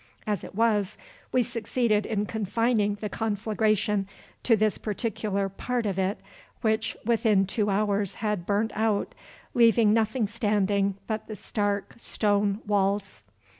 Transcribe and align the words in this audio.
As 0.25 0.43
it 0.43 0.55
was, 0.55 0.97
we 1.31 1.43
succeeded 1.43 2.07
in 2.07 2.25
confining 2.25 2.95
the 2.95 3.07
conflagration 3.07 4.07
to 4.41 4.55
this 4.57 4.79
particular 4.79 5.47
part 5.47 5.85
of 5.85 5.99
it, 5.99 6.19
which 6.61 6.97
within 7.05 7.45
two 7.45 7.69
hours 7.69 8.15
had 8.15 8.47
burnt 8.47 8.71
out, 8.73 9.13
leaving 9.53 9.93
nothing 9.93 10.25
standing 10.25 10.95
but 11.05 11.27
the 11.27 11.35
stark, 11.35 11.93
stone 11.97 12.61
walls. 12.65 13.21